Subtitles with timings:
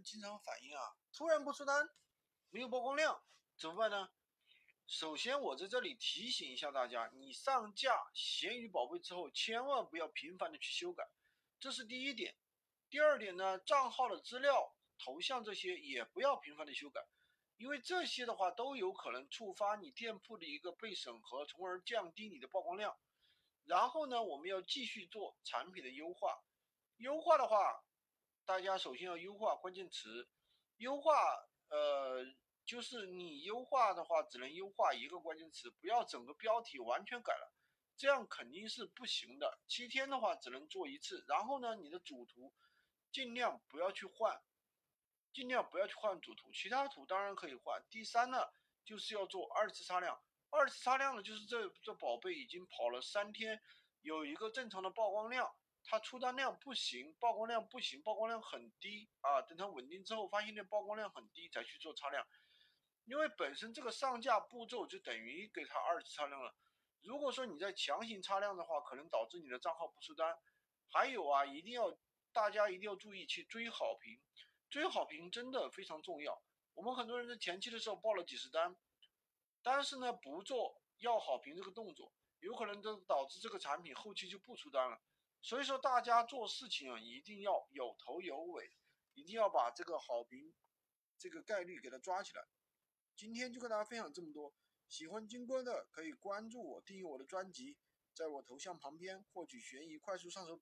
[0.00, 1.88] 经常反映啊，突然不出单，
[2.50, 3.20] 没有曝光量，
[3.58, 4.08] 怎么办呢？
[4.86, 11.02] 首先，我在这里提醒一下大家，你上架闲鱼宝贝之后，千万不要频繁的去修改，
[11.58, 12.36] 这是第一点。
[12.90, 17.00] 第二点呢，账号的资料、头像这些也不要频繁的修改，
[17.56, 22.94] 因为这些的话都有可能触发你店铺的一个被审核，从而降低你的曝光量。
[23.64, 26.36] 然后呢，我们要继续做产品的优化。
[26.96, 27.82] 优化的话，
[28.44, 30.28] 大家首先要优化关键词，
[30.76, 31.12] 优化
[31.68, 32.24] 呃。
[32.64, 37.52] 就是你优化的话，只能优化一个关键词，不要整个标题完全改了，
[37.96, 39.58] 这样肯定是不行的。
[39.66, 42.54] 七天的话只能做一次，然后呢，你的主图
[43.10, 44.40] 尽量不要去换，
[45.32, 47.84] 尽量不要去换主图，其他图当然可以换。
[47.90, 48.38] 第三呢，
[48.84, 53.60] 就是要做二次擦亮，二次擦亮呢，就是这这宝贝已经跑了三天，
[54.02, 55.52] 有一个正常的曝光量。
[55.84, 59.42] 它出单量不行，曝光量不行，曝光量很低啊。
[59.42, 62.26] 等它稳定之后，发现这曝光量很低，再去做擦量。
[63.04, 66.54] 因为本身这个上架步骤就等于给它二次擦量了。
[67.02, 70.38] 如果说你在强行擦量的话，可能导致你的账号不出单。
[70.88, 71.98] 还有啊，一定要
[72.32, 74.20] 大家一定要注意去追好评，
[74.70, 76.40] 追好评真的非常重要。
[76.74, 78.76] 我们很多人在前期的时候报了几十单，
[79.62, 85.00] 但是呢不做要好评这个动作，有可能都导致这个产品后期就不出单了。
[85.42, 88.70] 所以说大家做事情啊一定要有头有尾，
[89.12, 90.54] 一定要把这个好评
[91.18, 92.42] 这个概率给它抓起来。
[93.16, 94.54] 今天就跟大家分享这么多，
[94.88, 97.76] 喜欢金哥的可以关注我，订阅我的专辑，
[98.14, 100.56] 在我头像旁边获取悬疑快速上手。